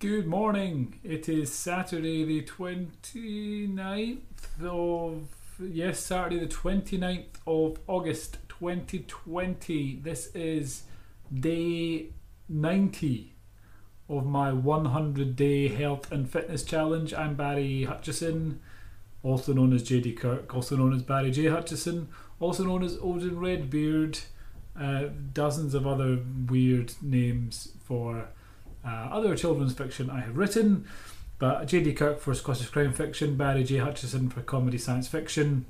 [0.00, 0.98] Good morning.
[1.04, 4.16] It is Saturday the 29th
[4.62, 5.28] of
[5.62, 9.96] yes, Saturday the 29th of August 2020.
[9.96, 10.84] This is
[11.30, 12.06] day
[12.48, 13.34] 90
[14.08, 17.12] of my 100 day health and fitness challenge.
[17.12, 18.60] I'm Barry Hutchison,
[19.22, 21.48] also known as JD Kirk, also known as Barry J.
[21.48, 22.08] Hutchison,
[22.38, 24.20] also known as Odin Redbeard,
[24.80, 28.30] uh, dozens of other weird names for
[28.84, 30.86] uh, other children's fiction I have written,
[31.38, 31.94] but J.D.
[31.94, 33.78] Kirk for Scottish crime fiction, Barry J.
[33.78, 35.66] Hutchison for comedy science fiction.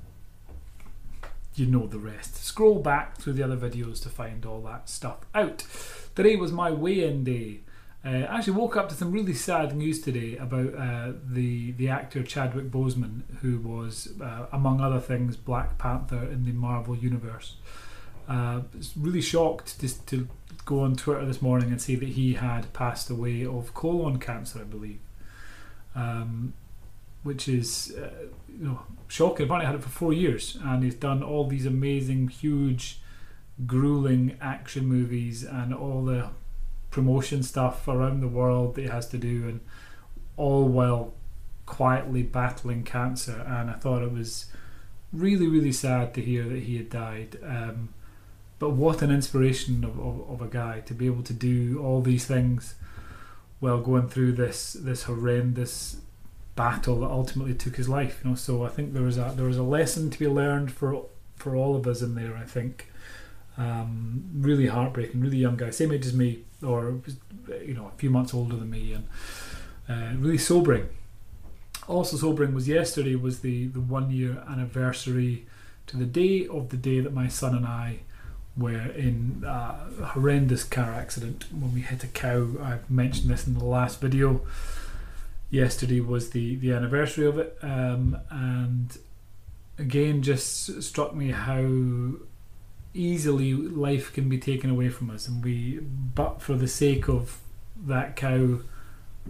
[1.55, 2.43] You know the rest.
[2.43, 5.65] Scroll back through the other videos to find all that stuff out.
[6.15, 7.61] Today was my weigh-in day.
[8.03, 11.89] Uh, I actually woke up to some really sad news today about uh, the the
[11.89, 17.57] actor Chadwick Boseman, who was, uh, among other things, Black Panther in the Marvel universe.
[18.31, 18.61] Uh,
[18.95, 20.25] really shocked to, to
[20.63, 24.59] go on Twitter this morning and see that he had passed away of colon cancer,
[24.59, 25.01] I believe,
[25.95, 26.53] um,
[27.23, 29.47] which is uh, you know shocking.
[29.47, 33.01] Apparently, had it for four years, and he's done all these amazing, huge,
[33.67, 36.29] grueling action movies and all the
[36.89, 39.59] promotion stuff around the world that he has to do, and
[40.37, 41.13] all while
[41.65, 43.43] quietly battling cancer.
[43.45, 44.45] And I thought it was
[45.11, 47.37] really, really sad to hear that he had died.
[47.43, 47.89] Um,
[48.61, 51.99] but what an inspiration of, of, of, a guy to be able to do all
[51.99, 52.75] these things
[53.59, 55.97] while going through this this horrendous
[56.55, 58.21] battle that ultimately took his life.
[58.23, 60.71] You know, so I think there was a there was a lesson to be learned
[60.71, 61.05] for
[61.37, 62.37] for all of us in there.
[62.37, 62.91] I think
[63.57, 67.01] um, really heartbreaking, really young guy, same age as me, or
[67.65, 69.07] you know, a few months older than me, and
[69.89, 70.87] uh, really sobering.
[71.87, 75.47] Also sobering was yesterday was the the one year anniversary
[75.87, 78.01] to the day of the day that my son and I
[78.57, 82.49] were in a horrendous car accident when we hit a cow.
[82.61, 84.41] I've mentioned this in the last video.
[85.49, 88.97] Yesterday was the, the anniversary of it, um, and
[89.77, 92.13] again, just struck me how
[92.93, 95.27] easily life can be taken away from us.
[95.27, 97.39] And we, but for the sake of
[97.85, 98.59] that cow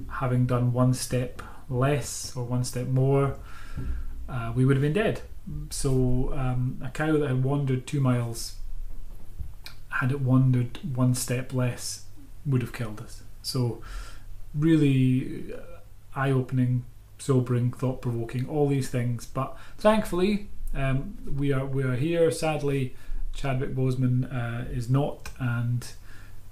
[0.10, 3.36] having done one step less or one step more,
[4.30, 5.22] uh, we would have been dead.
[5.70, 8.56] So, um, a cow that had wandered two miles
[10.02, 12.06] had it wandered one step less,
[12.44, 13.22] would have killed us.
[13.44, 13.82] So,
[14.56, 15.54] really
[16.16, 16.86] eye opening,
[17.20, 19.28] sobering, thought provoking, all these things.
[19.28, 22.32] But thankfully, um, we are we are here.
[22.32, 22.96] Sadly,
[23.32, 25.88] Chadwick Boseman uh, is not, and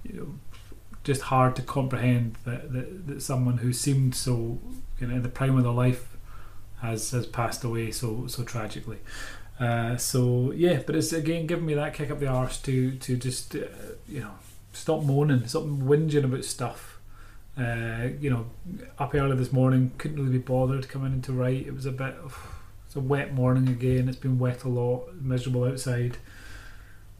[0.03, 0.35] you know,
[1.03, 4.59] just hard to comprehend that, that, that someone who seemed so
[4.99, 6.15] you know, in the prime of their life
[6.81, 8.99] has has passed away so so tragically.
[9.59, 13.17] Uh, so yeah, but it's again giving me that kick up the arse to to
[13.17, 13.59] just uh,
[14.07, 14.31] you know
[14.71, 16.99] stop moaning, stop whinging about stuff.
[17.57, 18.45] Uh, you know,
[18.97, 21.67] up early this morning, couldn't really be bothered coming in to write.
[21.67, 22.37] It was a bit of
[22.85, 24.07] it's a wet morning again.
[24.07, 26.17] It's been wet a lot, miserable outside.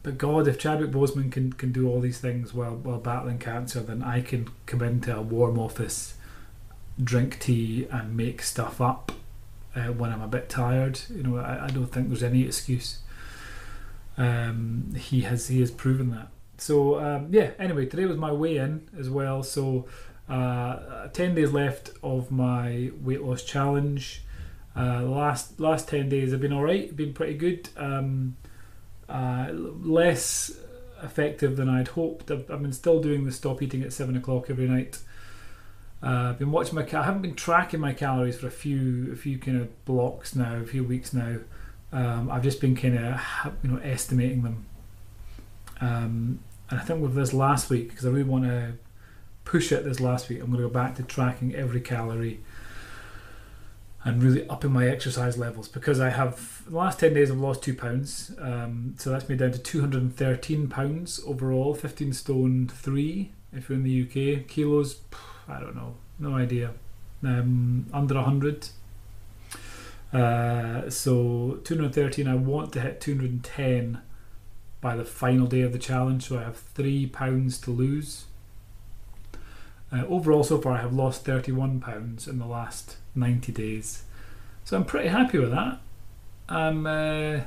[0.02, 3.80] But God, if Chadwick Boseman can, can do all these things while while battling cancer,
[3.80, 6.14] then I can come into a warm office,
[7.02, 9.12] drink tea, and make stuff up
[9.74, 11.00] uh, when I'm a bit tired.
[11.08, 12.98] You know, I, I don't think there's any excuse.
[14.16, 16.28] Um, he has he has proven that.
[16.58, 17.52] So um, yeah.
[17.58, 19.42] Anyway, today was my weigh in as well.
[19.42, 19.86] So
[20.28, 24.22] uh, ten days left of my weight loss challenge.
[24.76, 26.94] Uh, last last ten days have been all right.
[26.94, 27.68] Been pretty good.
[27.76, 28.36] Um,
[29.08, 30.52] uh, less
[31.02, 32.30] effective than I'd hoped.
[32.30, 34.98] I've, I've, been still doing the stop eating at seven o'clock every night.
[36.02, 36.82] Uh, I've been watching my.
[36.82, 40.56] I haven't been tracking my calories for a few, a few kind of blocks now,
[40.56, 41.36] a few weeks now.
[41.92, 43.20] Um, I've just been kind of,
[43.62, 44.66] you know, estimating them.
[45.80, 48.74] Um, and I think with this last week, because I really want to
[49.44, 52.40] push it this last week, I'm going to go back to tracking every calorie
[54.04, 57.62] and really upping my exercise levels because I have the last 10 days I've lost
[57.62, 63.68] two pounds um, so that's me down to 213 pounds overall 15 stone 3 if
[63.68, 65.00] you're in the UK kilos
[65.50, 66.72] I don't know, no idea.
[67.22, 68.68] Um, under 100.
[70.12, 74.00] Uh, so 213, I want to hit 210
[74.80, 78.24] by the final day of the challenge, so I have three pounds to lose.
[79.92, 84.04] Uh, overall, so far, I have lost 31 pounds in the last 90 days,
[84.64, 85.80] so I'm pretty happy with that.
[86.48, 87.40] Um, uh,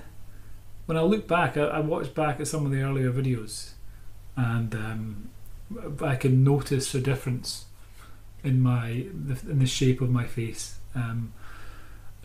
[0.85, 3.71] when I look back, I, I watched back at some of the earlier videos,
[4.35, 5.29] and um,
[6.01, 7.65] I can notice a difference
[8.43, 10.75] in my in the shape of my face.
[10.95, 11.33] Um,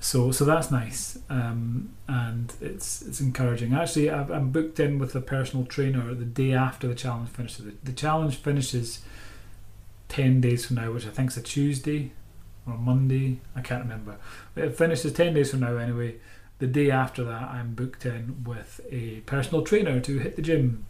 [0.00, 3.74] so so that's nice, um, and it's it's encouraging.
[3.74, 7.64] Actually, i am booked in with a personal trainer the day after the challenge finishes.
[7.64, 9.00] The, the challenge finishes
[10.08, 12.12] ten days from now, which I think is a Tuesday
[12.66, 13.40] or a Monday.
[13.56, 14.18] I can't remember.
[14.54, 16.16] It finishes ten days from now anyway.
[16.60, 20.86] The day after that, I'm booked in with a personal trainer to hit the gym.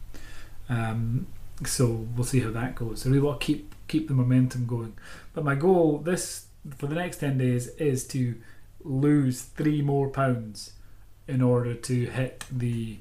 [0.69, 1.26] Um,
[1.64, 3.05] so we'll see how that goes.
[3.06, 4.94] I really want to keep keep the momentum going.
[5.32, 6.46] But my goal this
[6.76, 8.37] for the next ten days is to
[8.84, 10.72] lose three more pounds
[11.26, 12.99] in order to hit the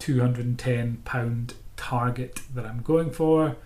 [0.00, 3.56] 210 pound target that I'm going for.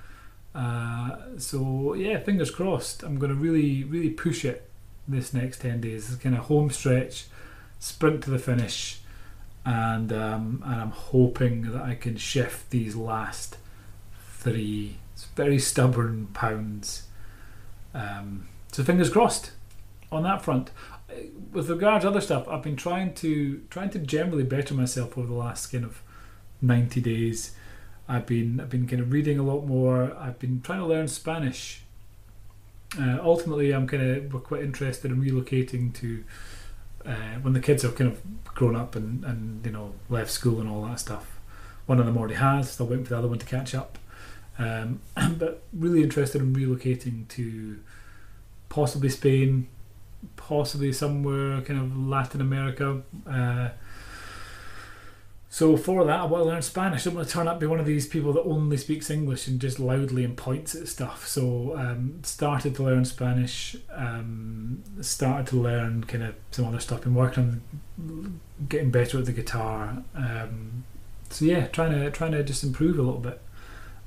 [0.54, 3.02] Uh, so yeah, fingers crossed.
[3.02, 4.68] I'm going to really, really push it
[5.08, 6.12] this next 10 days.
[6.12, 7.26] It's kind of home stretch,
[7.80, 9.00] sprint to the finish,
[9.64, 13.56] and um, and I'm hoping that I can shift these last
[14.44, 14.98] three
[15.34, 17.08] very stubborn pounds.
[17.92, 19.52] Um, so fingers crossed
[20.12, 20.70] on that front
[21.52, 25.26] with regards to other stuff, I've been trying to trying to generally better myself over
[25.26, 26.02] the last kind of
[26.60, 27.52] ninety days.
[28.08, 30.16] I've been I've been kind of reading a lot more.
[30.18, 31.82] I've been trying to learn Spanish.
[32.98, 36.24] Uh, ultimately, I'm kind of we're quite interested in relocating to
[37.06, 40.60] uh, when the kids have kind of grown up and, and you know left school
[40.60, 41.38] and all that stuff.
[41.86, 42.72] One of them already has.
[42.72, 43.98] Still waiting for the other one to catch up.
[44.58, 45.00] Um,
[45.38, 47.78] but really interested in relocating to
[48.68, 49.68] possibly Spain,
[50.36, 53.02] possibly somewhere kind of Latin America.
[53.26, 53.70] Uh,
[55.54, 57.02] so for that, I want to learn Spanish.
[57.02, 59.46] I don't want to turn up be one of these people that only speaks English
[59.46, 61.28] and just loudly and points at stuff.
[61.28, 63.76] So um, started to learn Spanish.
[63.94, 67.02] Um, started to learn kind of some other stuff.
[67.02, 67.62] Been working
[67.96, 70.02] on getting better at the guitar.
[70.16, 70.82] Um,
[71.30, 73.40] so yeah, trying to trying to just improve a little bit.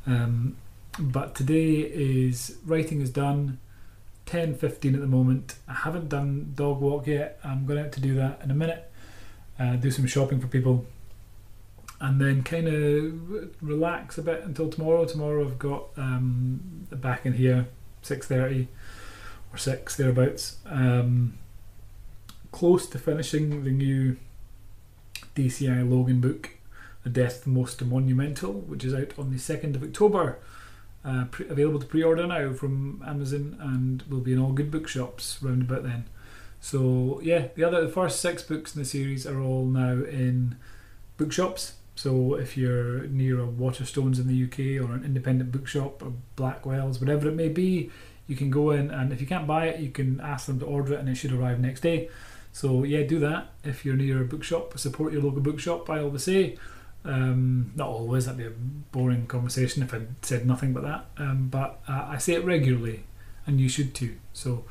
[0.08, 0.58] Um,
[0.98, 3.60] but today is writing is done.
[4.26, 5.56] 10 15 at the moment.
[5.68, 7.40] I haven't done dog walk yet.
[7.44, 8.92] I'm going to do that in a minute.
[9.60, 10.86] Uh, do some shopping for people
[12.00, 15.06] and then kind of relax a bit until tomorrow.
[15.06, 17.68] Tomorrow I've got um, back in here
[18.04, 18.68] 6:30
[19.54, 20.58] or 6 thereabouts.
[20.66, 21.38] Um,
[22.52, 24.18] close to finishing the new
[25.36, 26.52] DCI Logan book,
[27.10, 30.40] Death Most Monumental, which is out on the 2nd of October
[31.08, 35.38] uh, pre- available to pre-order now from Amazon and will be in all good bookshops
[35.42, 36.06] round about then.
[36.60, 40.58] So yeah, the other the first six books in the series are all now in
[41.18, 41.74] bookshops.
[41.96, 47.00] So if you're near a Waterstones in the UK or an independent bookshop or Blackwell's,
[47.00, 47.90] whatever it may be,
[48.28, 50.66] you can go in and if you can't buy it, you can ask them to
[50.66, 52.10] order it and it should arrive next day.
[52.52, 54.78] So yeah, do that if you're near a bookshop.
[54.78, 55.90] Support your local bookshop.
[55.90, 56.58] I always say.
[57.06, 58.58] Um, not always, that'd be a
[58.92, 61.06] boring conversation if I said nothing but that.
[61.18, 63.04] Um, but uh, I say it regularly,
[63.46, 64.18] and you should too.
[64.34, 64.66] So,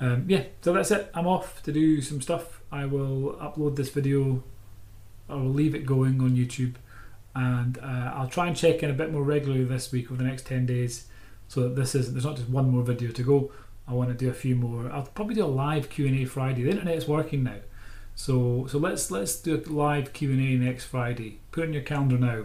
[0.00, 1.10] um, yeah, so that's it.
[1.14, 2.60] I'm off to do some stuff.
[2.72, 4.42] I will upload this video,
[5.28, 6.74] I will leave it going on YouTube,
[7.34, 10.28] and uh, I'll try and check in a bit more regularly this week over the
[10.28, 11.06] next 10 days
[11.48, 13.52] so that this is there's not just one more video to go.
[13.86, 14.90] I want to do a few more.
[14.90, 16.62] I'll probably do a live Q&A Friday.
[16.62, 17.58] The internet's working now.
[18.14, 21.38] So so let's let's do a live Q and A next Friday.
[21.52, 22.44] Put it in your calendar now.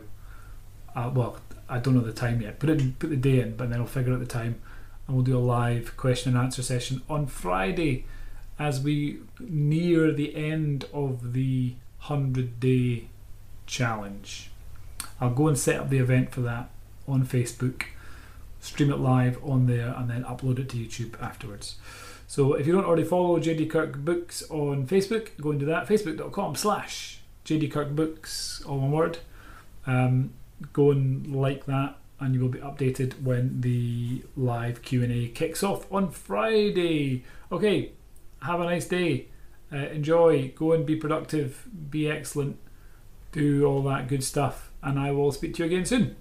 [0.96, 2.60] Uh, well, I don't know the time yet.
[2.60, 4.60] Put it put the day in, but then I'll figure out the time,
[5.08, 8.06] and we'll do a live question and answer session on Friday,
[8.58, 13.10] as we near the end of the hundred day
[13.68, 14.50] challenge.
[15.22, 16.70] I'll go and set up the event for that
[17.08, 17.84] on Facebook,
[18.60, 21.76] stream it live on there, and then upload it to YouTube afterwards.
[22.30, 25.88] So if you don't already follow JD Kirk Books on Facebook, go and do that.
[25.88, 29.18] Facebook.com slash JD Kirk Books, all one word.
[29.88, 30.36] Um,
[30.72, 35.30] go and like that, and you will be updated when the live Q and A
[35.30, 37.24] kicks off on Friday.
[37.52, 37.94] Okay,
[38.44, 39.30] have a nice day.
[39.74, 40.50] Uh, enjoy.
[40.56, 41.68] Go and be productive.
[41.90, 42.60] Be excellent.
[43.32, 46.16] Do all that good stuff, and I will speak to you again soon.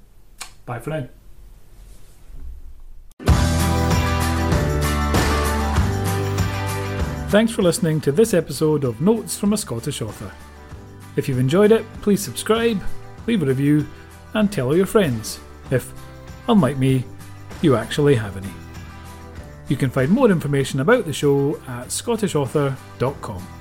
[0.64, 1.08] Bye for now.
[7.28, 10.32] Thanks for listening to this episode of Notes from a Scottish Author.
[11.16, 12.82] If you've enjoyed it, please subscribe,
[13.26, 13.86] leave a review,
[14.32, 15.38] and tell all your friends
[15.70, 15.92] if,
[16.48, 17.04] unlike me,
[17.60, 18.48] you actually have any.
[19.68, 23.57] You can find more information about the show at scottishauthor.com.